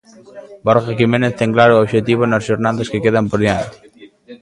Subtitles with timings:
[0.65, 3.77] Borja Jiménez ten claro o obxectivo nas xornadas que quedan por diante.